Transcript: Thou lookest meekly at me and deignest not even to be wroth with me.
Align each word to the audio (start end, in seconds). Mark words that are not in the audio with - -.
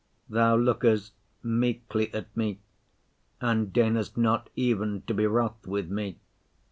Thou 0.27 0.55
lookest 0.57 1.13
meekly 1.43 2.11
at 2.11 2.35
me 2.35 2.59
and 3.39 3.71
deignest 3.71 4.17
not 4.17 4.49
even 4.55 5.03
to 5.03 5.13
be 5.13 5.27
wroth 5.27 5.67
with 5.67 5.91
me. 5.91 6.17